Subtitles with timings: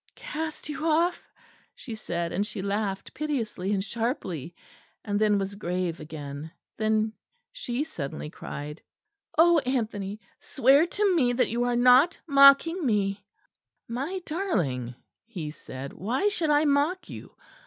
[0.15, 1.29] "Cast you off?"
[1.75, 4.55] she said; and she laughed piteously and sharply;
[5.05, 6.49] and then was grave again.
[6.75, 7.13] Then
[7.51, 8.81] she suddenly cried,
[9.37, 13.23] "Oh, Anthony, swear to me you are not mocking me."
[13.87, 14.95] "My darling,"
[15.27, 17.35] he said, "why should I mock you?